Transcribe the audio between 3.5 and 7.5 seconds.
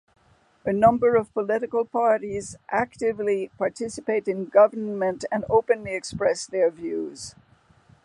participate in government and openly express their views.